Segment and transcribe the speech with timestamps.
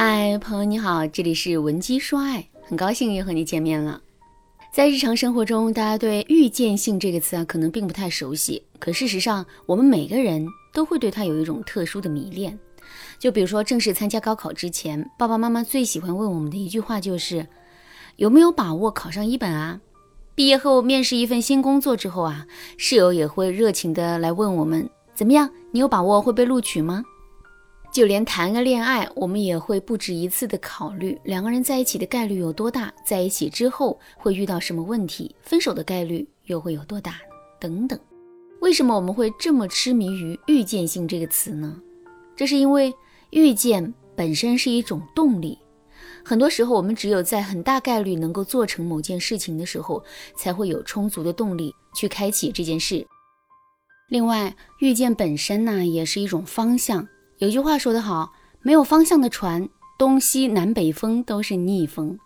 [0.00, 4.00] 嗨，朋友你好，这里是文姬说爱，很高兴又和你见面了。
[4.72, 8.62] 在日常生活中，大家对预见性这个词啊，可能并不太熟悉。
[8.78, 12.56] 可事实上，我们每个人都会对它有一种特殊的迷恋。
[13.18, 17.48] 就比如说，正式参加高考之前，爸爸妈妈最喜欢问我们的一句话就是：
[18.14, 19.80] 有没有把握考上一本啊？
[20.36, 22.46] 毕业后面试一份新工作之后啊，
[22.76, 25.50] 室友也会热情的来问我们：怎么样？
[25.72, 27.02] 你有把握会被录取吗？
[27.90, 37.16] 就连谈个恋爱，我们也会不止一次的考虑两个人在一起的概率有多大，在一起之后会遇到什么问题，分手的概率又会有多大，
[37.58, 37.98] 等等。
[38.60, 41.80] 为什么我们会这么痴迷于预见性这个词呢？
[42.36, 42.92] 这是因为
[43.30, 45.58] 预见本身是一种动力，
[46.24, 50.04] 很多时候我们只有在很大概率能够做成某件事情的时候，
[50.36, 53.04] 才会有充足的动力去开启这件事。
[54.08, 57.08] 另外，遇见本身呢，也是一种方向。
[57.38, 62.18] 有句话说得好，没有方向的船，东西南北风都是逆风。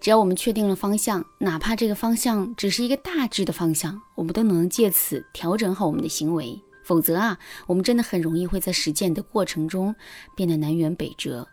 [0.00, 6.60] 只要我们确定了方向，哪怕这个方向只是一个大致的方向，我们都能借此调整好我们的行为。
[6.82, 9.94] 否则啊，我们真的很容易会在实践的过程中
[10.34, 11.46] 变得南辕北辙。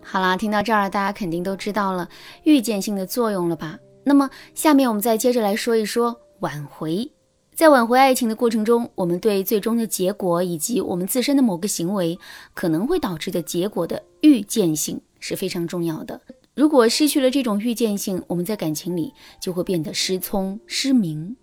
[0.00, 2.08] 好啦，听到这儿，大家肯定都知道了
[2.44, 3.76] 预见性的作用了吧？
[4.04, 7.10] 那么下面我们再接着来说一说挽回。
[7.54, 12.18] 在挽回爱情的过程中，我们对最终的结果以及我们自身的某个行为
[12.52, 16.20] 可能会导致的结果的预见性是非常重要的。
[16.56, 21.36] 如果失去了这种预见性，我们在感情里就会变得失聪失明。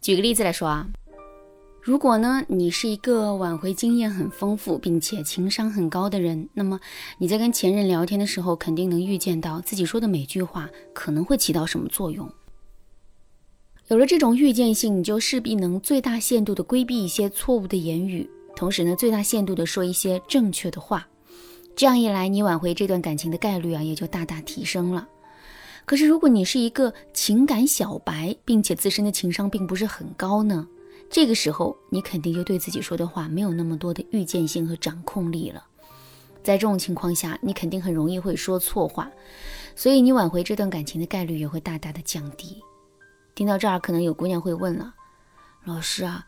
[0.00, 0.86] 举个例子来说啊，
[1.82, 6.78] 如果呢你是一个挽回经验很丰富并且情商很高的人，那么
[7.18, 12.30] 你在跟前任聊天的时候，肯定能预见到自己说的每句话可能会起到什么作用。
[13.90, 21.04] 有了这种预见性，你就势必能最大限度的规避一些错误的言语，同时呢，最大限度的说一些正确的话。
[21.74, 25.08] 这样一来，你挽回这段感情的概率啊，也就大大提升了。
[25.84, 30.64] 可是，如果你是一个情感小白，并且自身的情商并不是很高呢？
[31.10, 35.64] 这个时候，你肯定就对自己说的话没有那么多的预见性和掌控力了。
[36.44, 39.10] 在这种情况下，你肯定很容易会说错话，
[39.74, 42.62] 所以你挽回这段感情的概率也会大大的降低。
[43.40, 44.92] 听到这儿，可能有姑娘会问了
[45.64, 46.26] ：“老师啊，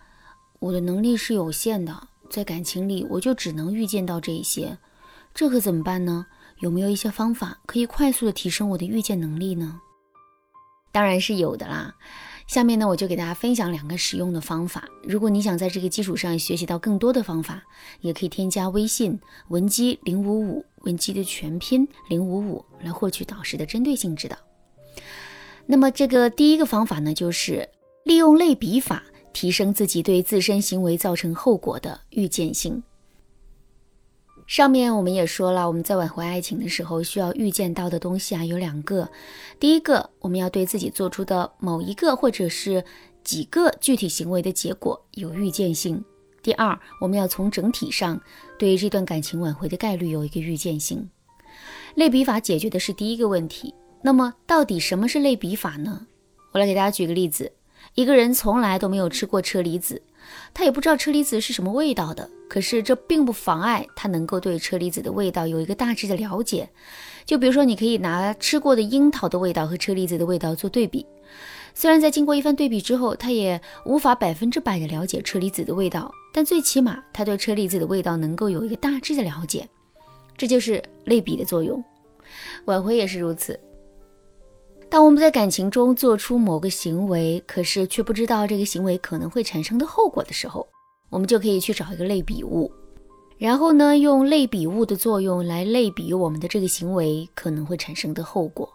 [0.61, 4.79] 我的能力是有限的，在感情里我就只能预见到这些，
[5.35, 6.25] 这可怎么办呢？
[6.61, 9.79] 有没有一些方法可以快速的提升我的预见能力呢？”
[10.91, 11.95] 当然是有的啦。
[12.47, 14.89] 下面呢，我就给大家分享两个实用的方法。
[15.03, 17.63] 如果你想在这个基础上学习到更多的方法，
[18.01, 24.39] 也可以添加微信文姬零五五，文姬的全拼零五五，来获取导师的针对性指导。
[25.67, 27.69] 那么，这个第一个方法呢，就是
[28.05, 29.03] 利用类比法
[29.33, 32.83] 提升自己对自身行为造成后果的预见性。
[34.47, 39.09] 上面我们也说了，我们在挽回爱情的时候，需要预见到的东西啊有两个。
[39.59, 42.85] 第一个，我们要对自己做出的某一个或者是
[43.25, 45.97] 几个具体行为的结果有预见性；
[46.43, 48.21] 第二，我们要从整体上
[48.59, 51.09] 对这段感情挽回的概率有一个预见性。
[51.95, 53.73] 类比法解决的是第一个问题。
[54.05, 56.07] 那么，到底什么是类比法呢？
[56.53, 57.53] 我来给大家举个例子：
[57.95, 60.03] 一个人从来都没有吃过车厘子，
[60.53, 62.29] 他也不知道车厘子是什么味道的。
[62.49, 66.69] 可是，这并不妨碍他能够对车厘子的味道有一个大致的了解。
[67.25, 71.07] 就比如说，你可以拿吃过的樱桃的味道和车厘子的味道做对比。
[71.75, 79.67] 虽然在经过一番对比之后，他也无法百分之百的了解车厘子的味道，但最起码他对车厘子的味道能够有一个大致的了解。
[80.37, 81.83] 这就是类比的作用。
[82.67, 83.59] 挽回也是如此。
[84.93, 90.69] 当我们在感情中做出某个行为，可是却不知道这个行为可能会产生的后果的时候，
[91.09, 92.71] 我们就可以去找一个类比物，
[93.39, 98.71] 然后呢，用类比物的作用来类比我们的这个行为可能会产生的后果。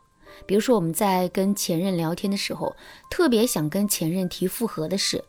[0.47, 2.75] 比如说，我们在跟前任聊天的时候，
[3.11, 5.23] 特别想跟前任提复合的事，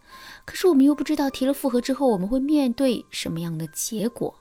[0.46, 4.34] 可是我们又不知道提了复合之后我们会面对什么样的结果。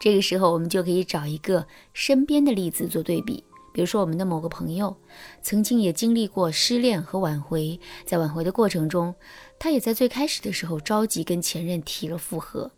[0.00, 3.44] 这个时候，我们就可以找一个身边的例子做对比。
[3.72, 4.96] 比如说，我们的某个朋友
[5.42, 9.14] 曾经也经历过失恋和挽回，在挽回的过程中，
[9.58, 12.70] 他也在最开始的时候着急跟前任提了复合。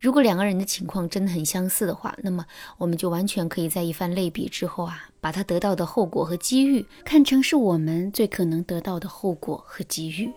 [0.00, 2.44] 如果两个人的情况真的很相似的话，那么
[2.76, 10.30] 我们就完全可以在一番类比之后啊，把他得到的后果和机遇看成是我们最可能得到的后果和机遇。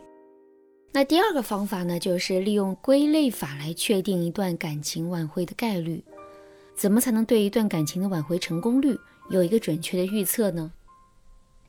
[0.94, 6.02] 那第二个方法呢，就是利用归类法来确定一段感情挽回的概率。
[6.74, 8.98] 怎么才能对一段感情的挽回成功率？
[9.30, 10.72] 有一个准确的预测呢？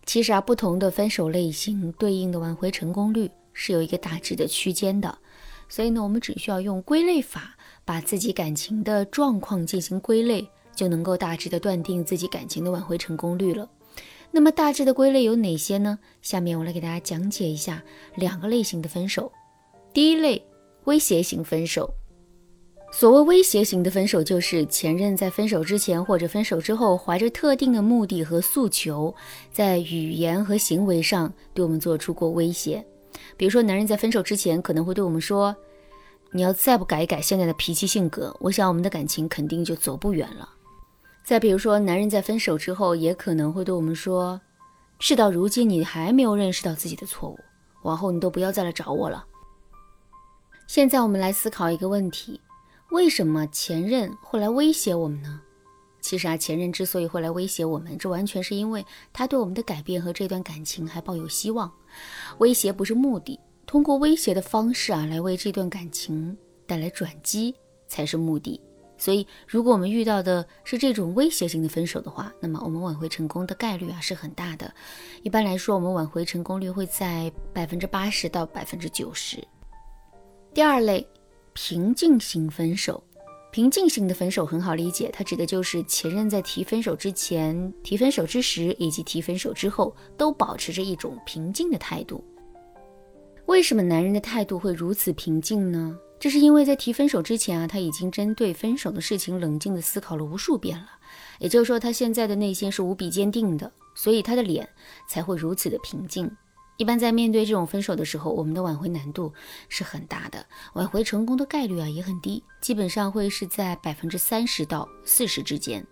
[0.06, 5.18] 其实啊，不同的分手类型对应的挽回成功率是有一个大致的区间的。
[5.68, 13.68] 所以呢，我们只需要用归类法把自己感情的状况进行归类，就能够大致的断定自己感情的挽回成功率了。
[14.30, 15.98] 那么大致的归类有哪些呢？
[16.22, 17.82] 下面我来给大家讲解一下
[18.14, 19.30] 两个类型的分手。
[19.92, 20.42] 第一类，
[20.84, 21.92] 威胁型分手。
[22.90, 29.14] 所谓威胁型的分手，就是前任在分手之前或者分手之后，怀着特定的目的和诉求，
[29.52, 32.84] 在语言和行为上对我们做出过威胁。
[33.36, 35.54] 比如说，男人在分手之前可能会对我们说
[36.32, 40.48] ：“你要再不改一改现在的脾气性格，我想我们的感情肯定就走不远了。”
[41.24, 44.40] 再比如说，男人在分手之后也可能会对我们说
[44.98, 47.38] ：“事到如今，你还没有认识到自己的错误，
[47.82, 49.24] 往后你都不要再来找我了。”
[50.66, 52.40] 现在我们来思考一个问题。
[52.90, 55.40] 为什么前任会来威胁我们呢？
[56.00, 61.70] 其实啊，前任之所以会来威胁我们，这完全是因为他对我们的改变和这段感情还抱有希望。
[62.38, 66.34] 威胁不是目的，通过威胁的方式啊，来为这段感情
[66.66, 67.54] 带来转机
[67.88, 68.58] 才是目的。
[68.96, 74.72] 所以，如果我们遇到的是这种威胁性的分手的话，那么我们挽回成功的概率啊是很大的。
[75.22, 79.46] 一般来说，我们挽回成功率会在百分之八十到百分之九十。
[80.54, 81.06] 第二类。
[81.60, 83.02] 平静型分手，
[83.50, 92.24] 平静型的分手很好理解，它指的就是前任在提分手之前、提分手之时以及提分手之后都保持着一种平静的态度。
[93.46, 95.98] 为什么男人的态度会如此平静呢？
[96.20, 100.86] 这是因为在提分手之前啊，他已经针对分手的事情冷静地思考了无数遍了，
[101.40, 104.66] 也就是说，他现在的内心是无比坚定的，所以他的脸
[105.08, 106.30] 才会如此的平静。
[106.78, 109.32] 一般在面对这种分手的时候，我们的挽回难度
[109.68, 115.84] 是很大的，挽回成功的概率啊也很低，基本上会是在百分之三十到四十之间。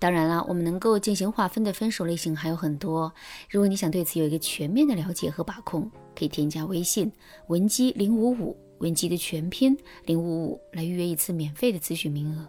[0.00, 3.12] 当然了，我们能够进行划分的分手类型还有很多。
[3.48, 7.12] 如果你想对此有一个全面的了解和把控，可以添加微信
[7.46, 12.48] 文姬零五五，文姬的全拼零五五，来预约一次免费的咨询名额。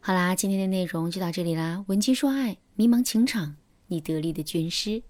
[0.00, 3.56] 好啦，今天的内容就到这里啦，文姬说爱，迷茫情场，
[3.88, 5.02] 你得力的军师。